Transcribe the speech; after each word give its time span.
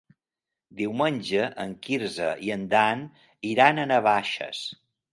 Diumenge 0.79 1.43
en 1.65 1.77
Quirze 1.89 2.31
i 2.49 2.51
en 2.57 2.65
Dan 2.75 3.07
iran 3.55 3.87
a 3.87 3.89
Navaixes. 3.95 4.69